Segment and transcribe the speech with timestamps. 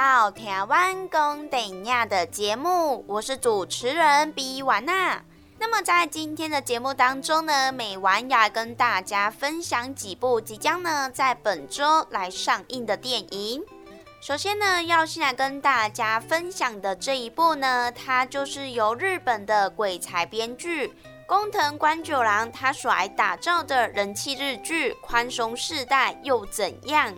[0.00, 5.20] 到台湾公等亚的节目，我是主持人比婉娜。
[5.58, 13.60] 那么在今天的节目当中呢，美婉要跟大家分享几部即将呢在本周来上映的电影。
[14.20, 20.94] 首先呢，要先来跟大家分享的这一部呢，它就是由日本的鬼才编剧
[21.26, 27.12] 工藤官九郎他所来打造的人气日剧《宽松世代又怎样》。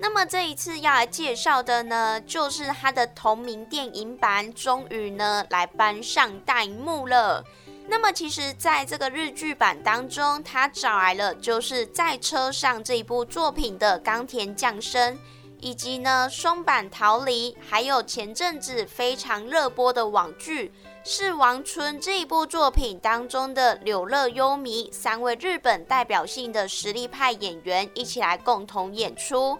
[0.00, 7.44] 那么这一次要来介绍的呢，就是它的同名电影版，终于呢来搬上大荧幕了。
[7.88, 15.18] 那么其实，在这个日剧版当中，他找来了就是在车上这一部作品的冈田将生，
[15.58, 20.68] 以及呢松坂桃李，还有前阵子非常热播的网剧
[21.02, 29.58] 《是王村》这一部作品当中的柳乐优弥三位日本代表性的实力派演员一起来共同演出。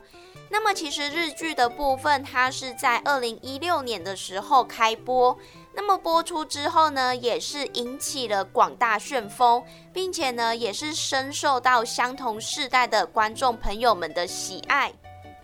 [0.51, 5.37] 那么其实日剧的部分，它是在二零一六年的时候开播，
[5.75, 14.93] 那么播出之后呢，也是引起了广大旋风，并且呢，也是深受到相同世代的观众朋友们的喜爱。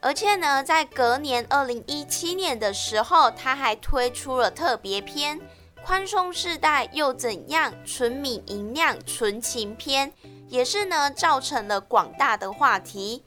[0.00, 5.38] 而且呢，在隔年二零一七年的时候，他还推出了特别篇
[5.84, 10.12] 《宽松世代又怎样》纯米银酿纯情篇，
[10.48, 13.22] 也是呢，造成了广大的话题。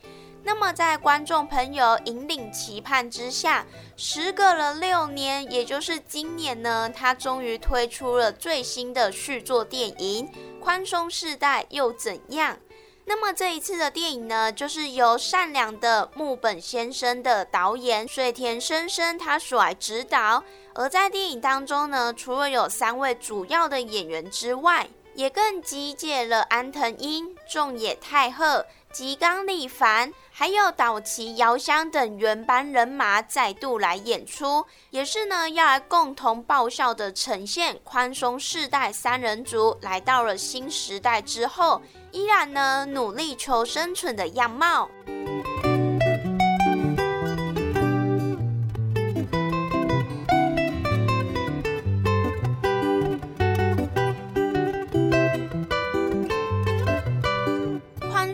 [0.48, 3.66] 那么，在观众朋友引领期盼之下，
[3.98, 10.26] 时隔了六年，也就是今年呢，他终于推出了最新的续作电影
[10.62, 12.56] 《宽松世代又怎样》。
[13.04, 20.42] 那么这一次的电影呢，就是由善良的木本先生的导演水田生生他所来指导。
[20.74, 28.66] 而在电影当中呢，除了有三位主要的演员之外，也更集结了安藤英、仲野太贺。
[28.92, 44.90] 吉冈里凡，还有岛崎遥香等原班人马再度来演出，也是呢要来共同爆笑的呈现宽松世代三人组来到了新时代之后，依然呢努力求生存的样貌。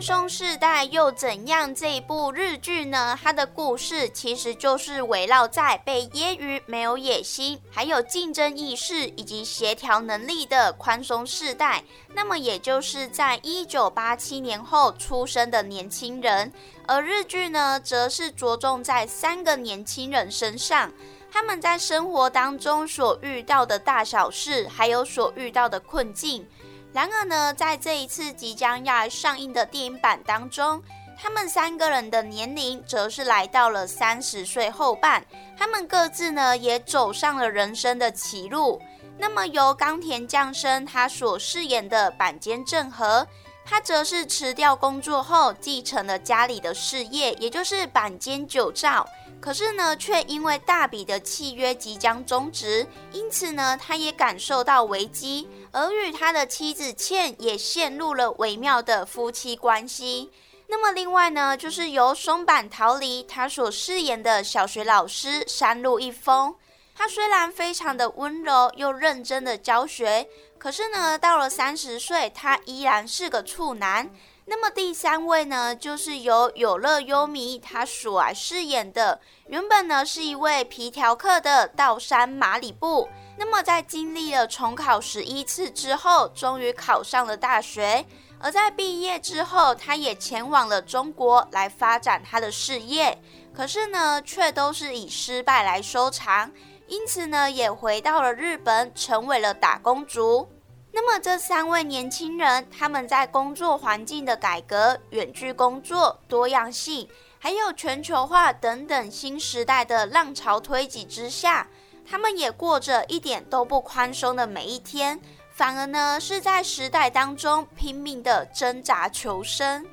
[0.04, 1.74] 松世代又怎样？
[1.74, 3.18] 这一部日剧呢？
[3.22, 11.82] 它的故事其实就是围绕在被揶揄没有野心、还有竞争意识以及协调能力的宽松世代。
[12.12, 16.52] 那么，也就是在一九八七年后出生的年轻人。
[16.86, 20.92] 而日剧呢，则是着重在三个年轻人身上，
[21.32, 26.46] 他们在生活当中所遇到的大小事，还有所遇到的困境。
[26.94, 30.80] 然而呢，在这一次即将要上映的电影版当中，
[31.20, 35.26] 他们三个人的年龄则是来到了三十岁后半，
[35.58, 38.80] 他们各自呢也走上了人生的歧路。
[39.18, 43.26] 那么由冈田将生他所饰演的板间正和，
[43.64, 49.04] 他则是辞掉工作后继承了家里的事业，也就是板间酒造。
[49.44, 60.30] 可是呢，却因为大笔的契约即将终止，因此呢，他也感受到危机，而与他的妻子倩也陷入了微妙的夫妻关系。
[60.68, 66.54] 那么另外呢，就是由松坂桃李他所饰演的小学老师山路一峰，
[66.94, 70.26] 他虽然非常的温柔又认真的教学，
[70.56, 74.10] 可是呢，到了三十岁，他依然是个处男。
[74.46, 83.08] 那么第三位呢，就是由有乐优弥他所来饰演的，原本呢是一位皮条客的道山马里布。
[83.36, 88.04] 那么在经历了重考十一次之后，终于考上了大学。
[88.38, 93.18] 而在毕业之后，他也前往了中国来发展他的事业。
[93.54, 96.52] 可是呢，却都是以失败来收场。
[96.86, 100.46] 因此呢，也回到了日本，成为了打工族。
[100.96, 107.08] 那么这三位年轻人，他们在工作环境的改革、远距工作、多样性，
[107.40, 111.66] 还有全球化等等新时代的浪潮推挤之下，
[112.08, 115.20] 他们也过着一点都不宽松的每一天，
[115.50, 119.84] 反而呢是在时代当中拼命的挣扎求生。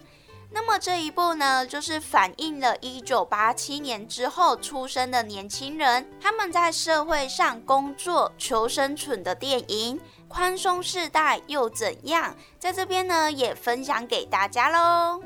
[0.54, 10.00] 那么这一部呢，就是反映了一九八七年之后出生的年轻人，他们在社会上工作求生存的电影。
[10.28, 12.36] 宽松世代又怎样？
[12.58, 15.22] 在这边呢，也分享给大家喽。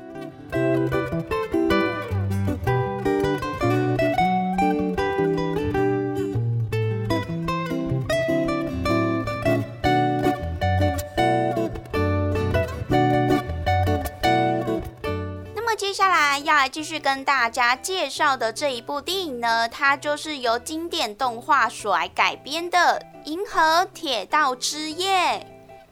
[16.66, 23.00] 来继续跟大家介绍的这一部电影呢，它就是由经典动画所来改编的。
[23.24, 25.46] 银河铁道之夜。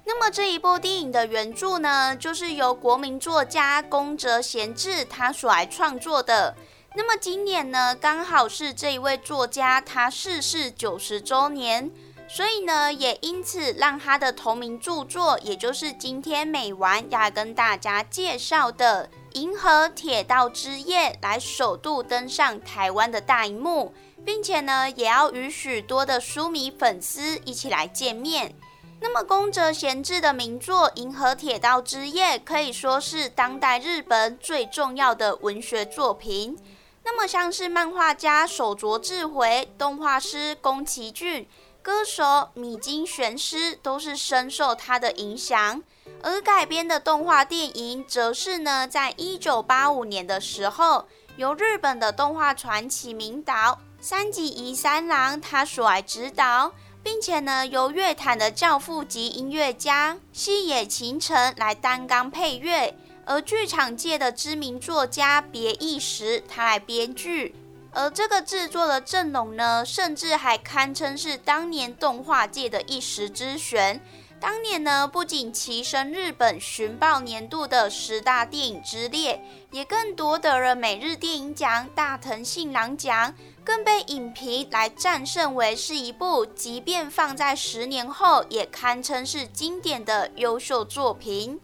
[0.05, 6.57] 那么这一部电影的原著呢，就是由国民作家宫泽贤治他所来创作的。
[6.97, 11.89] 那么今年呢，刚好是这一位作家他逝世九十周年，
[12.27, 23.95] 所以呢，也因此让他的同名著作，也就是今天美完要跟大家介绍的《银河铁道之夜》，来首度登上台湾的大荧幕。
[24.25, 28.55] 并且呢，也要与许多的书迷粉丝一起来见面。
[29.01, 36.57] 那么，宫泽贤治的名作《银河铁道之夜》可以说是当代日本最重要的文学作品。
[37.03, 41.47] 那么，像是漫画家手镯智回、动画师宫崎骏、
[41.83, 45.83] 歌手米津玄师都是深受他的影响。
[46.23, 51.07] 而改编的动画电影，则是呢，在一九八五年的时候，
[51.37, 53.81] 由日本的动画传奇名导。
[54.01, 56.73] 三吉宜三郎他所来指导，
[57.03, 62.95] 并且呢，由乐坛的教父级音乐家西野晴臣来担纲配乐，
[63.25, 67.55] 而剧场界的知名作家别义时他来编剧，
[67.93, 73.99] 而这个制作的阵容呢，甚至还堪称是当年动画界的一时之选。
[74.45, 83.35] 当年呢，不仅跻身日本寻报年度的十大电影之列，也更夺得了每日电影奖大藤信郎奖。
[83.65, 91.59] 更被影评来战胜为是一部，即便放在十年后也堪称是经典的优秀作品。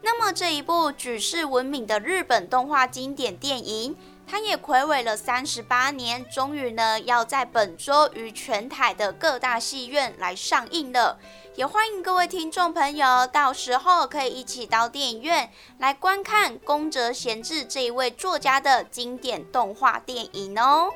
[0.00, 3.94] 那么这一部举世闻名的日本动画经典电影，
[4.32, 11.18] 他也暌违了三十八年，终于呢要在本周于全台的各大戏院来上映了。
[11.54, 20.88] 也欢迎各位听众朋友，到时候可以一起到电影院来观看宫泽贤治这一位作家的经典动画电影哦。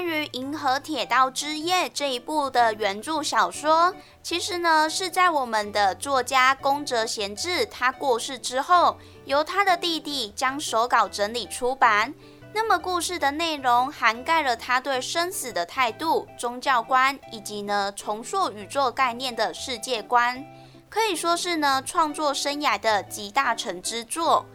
[0.00, 8.96] 关于《银河铁道之夜》这一部的原著小说，其实呢是在我们的作家宫泽贤治他过世之后。
[9.26, 12.14] 由他的弟弟将手稿整理出版。
[12.54, 20.42] 那么故事的内容涵盖了他对生死的态度、宗教观，以及呢重塑宇宙概念的世界观，
[20.88, 24.46] 可以说是呢创作生涯的集大成之作。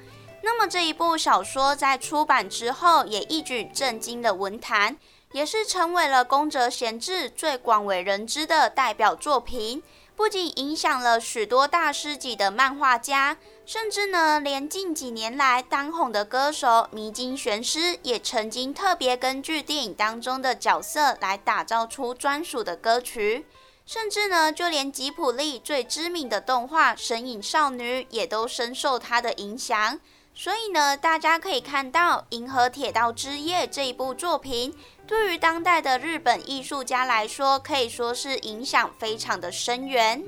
[0.42, 4.98] 那么这一部小说在出版之后，也一举震惊了文坛，
[5.36, 9.84] 也是成为了宫泽贤治最广为人知的代表作品。
[10.16, 23.46] 不仅影响了许多大师级的漫画家，甚至呢，连近几年来当红的歌手迷津玄师也曾经特别根据电影当中的角色来打造出专属的歌曲。
[23.86, 30.00] 甚至呢，就连吉普力最知名的动画《神隐少女》也都深受他的影响。
[30.38, 34.76] 所以呢，大家可以看到《银河铁道之夜》这一部作品，
[35.08, 40.22] 对于当代的日本艺术家来说，可以说是影响非常的深远。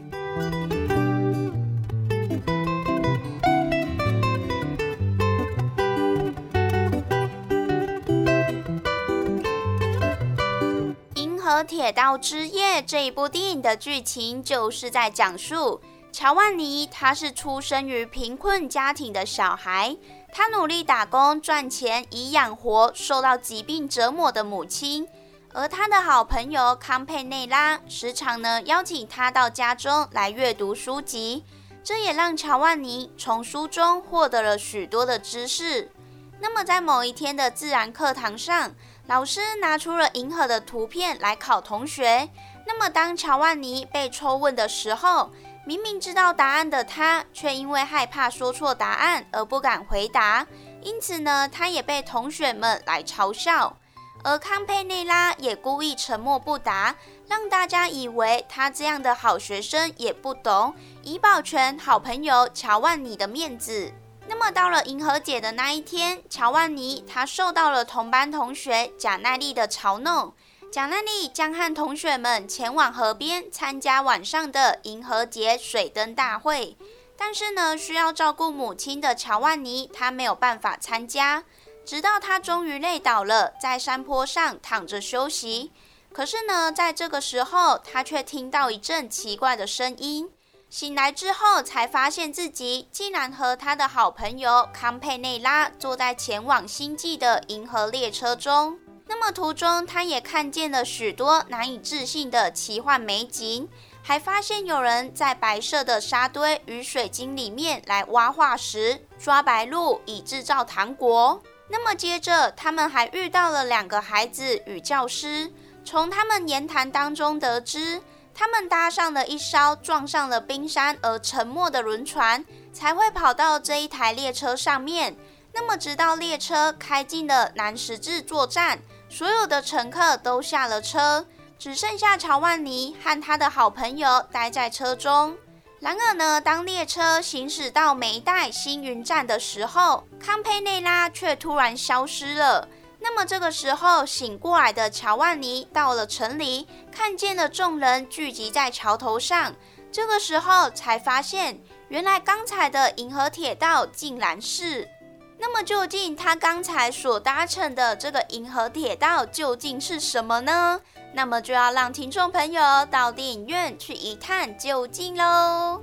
[11.20, 19.96] 《银河铁道之夜》这一部电影的剧情就是在讲述乔万尼，他是出生于贫困家庭的小孩，
[20.32, 25.08] 他努力打工赚钱以养活受到疾病折磨的母亲，
[25.54, 31.44] 而他的好朋友康佩内拉时常呢邀请他到家中来阅读书籍，
[31.84, 35.92] 这也让乔万尼从书中获得了许多的知识。
[36.40, 38.74] 那么在某一天的自然课堂上，
[39.06, 42.30] 老师拿出了银河的图片来考同学。
[42.70, 45.32] 那么，当乔万尼被抽问的时候，
[45.67, 50.47] 明明知道答案的他，却因为害怕说错答案而不敢回答。
[50.81, 53.75] 因此呢，他也被同学们来嘲笑。
[54.24, 56.95] 而康佩内拉也故意沉默不答，
[57.27, 63.91] 让大家以为他这样的好学生也不懂，以保全好朋友乔万尼的面子。
[64.25, 70.33] 那么到了银河节的那一天，乔万尼他受到了同班同学贾奈利的嘲弄。
[70.69, 76.77] 贾奈利将和同学们前往河边参加晚上的银河节水灯大会，
[77.17, 81.43] 但是呢，需要照顾母亲的乔万尼他没有办法参加。
[81.86, 85.71] 直到他终于累倒了，在山坡上躺着休息。
[86.12, 90.29] 可是呢，在这个时候，他却听到一阵奇怪的声音。
[90.69, 98.77] 醒来之后，才发现自己竟然和他的好朋友康佩内拉坐在前往星际的银河列车中。
[99.10, 103.68] 那么途中，他也看见了许多难以置信的奇幻美景，
[104.04, 111.42] 还发现有人在白色的沙堆与水晶里面来挖化石、抓白鹭，以制造糖果。
[111.70, 115.52] 那么接着，他们还遇到了两个孩子与教师，
[115.84, 118.02] 从他们言谈当中得知。
[118.34, 125.16] 他们搭上了一艘撞上了冰山而沉没的轮船，才会跑到这一台列车上面。
[125.54, 131.26] 那么，直到列车开进了南十字座站，所有的乘客都下了车，
[131.58, 135.36] 只剩下乔万尼和他的好朋友待在车中。
[135.80, 142.68] 然而呢，当列车行驶到梅代星云站的时候，康佩内拉却突然消失了。
[143.00, 149.54] 那么这个时候醒过来的乔万尼到了城里，看见了众人聚集在桥头上。
[149.92, 151.60] 这个时候才发现，
[151.90, 154.90] 原来刚才的银河铁道竟然是……
[155.39, 160.82] 那么究竟他刚才所搭乘的这个银河铁道究竟是什么呢？
[161.13, 165.82] 那么就要让听众朋友到电影院去一探究竟喽。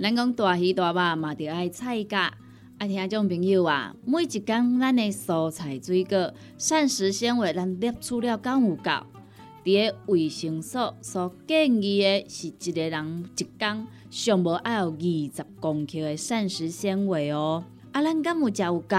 [0.00, 2.32] 咱讲大鱼大肉嘛，着爱菜价。
[2.78, 9.17] 啊，听众朋友啊，每一工咱的蔬菜水果、膳食纤维，咱摄取了够有够？
[9.64, 17.64] 伫个卫生所所建议的是一个人一工上无爱有二十公克的膳食纤维哦。
[17.92, 18.96] 啊，咱敢有食有够？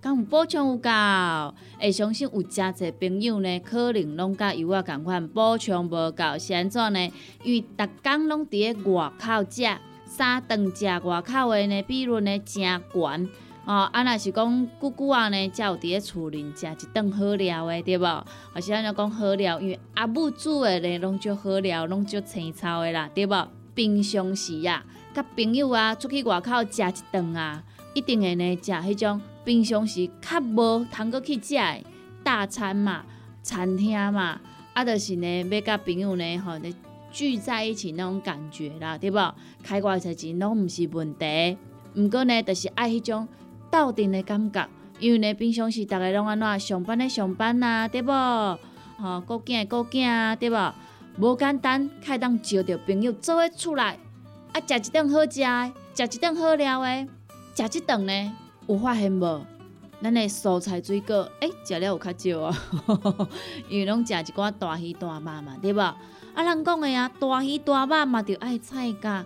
[0.00, 0.90] 敢有补充有够？
[1.80, 7.12] 会相信有诚侪朋友呢，可能拢甲有我共款补充无够，是安怎呢？
[7.44, 9.62] 因为逐工拢伫个外口食。
[10.04, 13.28] 三顿食外口的呢，比率呢真悬
[13.68, 13.88] 哦。
[13.92, 18.26] 啊，若是讲久久啊呢，才有伫咧厝里食一顿好料的，对无？
[18.54, 23.48] 或是安尼讲好料，因为阿母煮的呢，拢足好料，拢足青草的啦，对无？
[23.74, 24.84] 平常时啊，
[25.14, 27.62] 甲朋友啊出去外口食一顿啊，
[27.94, 31.84] 一定会呢食迄种平常时较无通过去食的
[32.24, 33.04] 大餐嘛，
[33.42, 34.40] 餐厅嘛，
[34.72, 36.58] 啊，就是呢要甲朋友呢吼。
[37.10, 39.18] 聚在一起那种感觉啦，对不？
[39.62, 41.56] 开外头钱拢毋是问题，
[41.96, 43.26] 毋过呢，就是爱迄种
[43.70, 44.68] 斗阵的感觉。
[45.00, 48.10] 因为呢，平常时逐个拢安怎上班的上班啊，对不？
[48.12, 50.56] 吼，顾囝的顾囝啊，对不？
[51.18, 53.96] 无简单，开当招着朋友做伙出来，
[54.52, 57.06] 啊，食一顿好食的，食一顿好料的，
[57.54, 58.32] 食一顿呢，
[58.66, 59.46] 有发现无？
[60.00, 62.56] 咱的蔬菜水果，诶，食了有较少啊，
[63.68, 65.80] 因为拢食一寡大鱼大肉嘛，对不？
[65.80, 65.96] 啊，
[66.36, 69.24] 人讲的啊，大鱼大肉嘛，着爱菜价。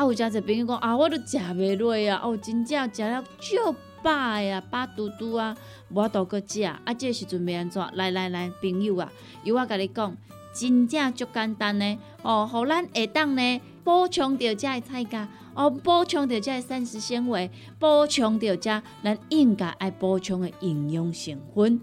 [0.00, 5.54] 啊，有诚侪朋友讲啊，我都食袂落啊，哦，真正食了足饱的啊，饱嘟嘟啊，
[5.90, 6.62] 无都搁食。
[6.62, 7.86] 啊，这时阵要安怎？
[7.92, 9.12] 来来来，朋友啊，
[9.44, 10.16] 由我甲你讲，
[10.54, 11.98] 真正足简单呢。
[12.22, 21.78] 哦，互咱下当呢补充着遮的菜价，哦，补充着遮的膳食纤维，补充着遮咱应该爱补充的营养成分。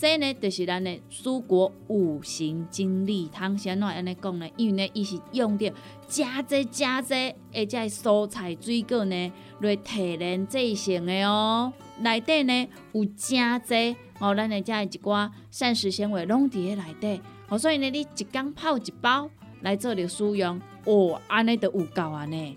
[0.00, 3.58] 这呢，就是咱的蔬果五行精力汤。
[3.58, 4.48] 先怎安尼讲呢？
[4.56, 5.72] 因为呢，伊是用着
[6.06, 11.72] 加济加济，而且蔬菜水果呢来提炼制成的哦。
[11.98, 17.20] 内底呢有加济哦，咱的遮一寡膳食纤维拢伫咧内底。
[17.48, 19.28] 哦，所以呢，你一缸泡一包
[19.62, 22.56] 来做着使用，哦，安尼就有够啊呢。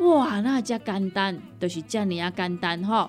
[0.00, 3.08] 哇，那遮简单，就是遮尔啊简单吼。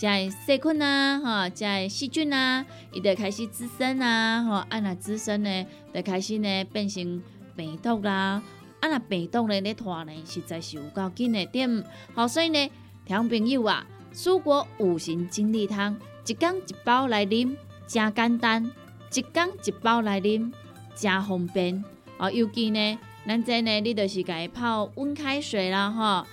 [0.00, 7.20] 在细菌啊，哈，在细菌啊，伊就开始滋生啊，吼，啊那滋生呢，就开始呢变成
[7.56, 8.40] 病毒啦，
[8.78, 12.70] 啊若病毒呢咧拖呢，实在是有够紧的点，好，所以呢，
[13.04, 17.56] 听朋友啊，蔬果五行精力汤，一缸一包来啉，
[17.88, 18.70] 真简单，
[19.12, 20.52] 一缸一包来啉，
[20.94, 21.84] 真方便，
[22.18, 26.24] 哦，尤其呢，咱这呢，你就是家泡温开水啦，吼，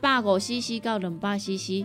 [0.00, 1.84] 百五 CC 到两百 CC。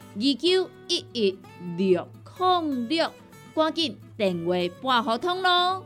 [0.13, 1.39] 二九一一
[1.77, 3.11] 六零六，
[3.55, 5.85] 赶紧电话拨合通咯。